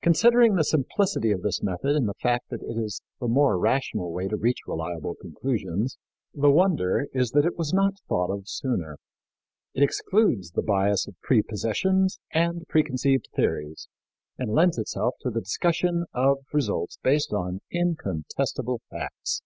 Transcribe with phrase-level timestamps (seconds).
[0.00, 4.10] Considering the simplicity of this method and the fact that it is the more rational
[4.10, 5.98] way to reach reliable conclusions,
[6.32, 8.96] the wonder is that it was not thought of sooner.
[9.74, 13.88] It excludes the bias of prepossessions and preconceived theories
[14.38, 19.42] and lends itself to the discussion of results based on incontestable facts.